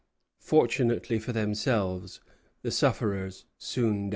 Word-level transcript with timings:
Fortunately 0.39 1.19
for 1.19 1.31
themselves, 1.31 2.21
the 2.63 2.71
sufferers 2.71 3.45
soon 3.59 4.05
died. 4.09 4.09